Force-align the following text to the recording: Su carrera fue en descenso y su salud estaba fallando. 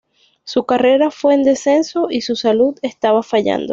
Su 0.43 0.65
carrera 0.65 1.11
fue 1.11 1.35
en 1.35 1.43
descenso 1.43 2.07
y 2.09 2.21
su 2.21 2.35
salud 2.35 2.75
estaba 2.81 3.21
fallando. 3.21 3.69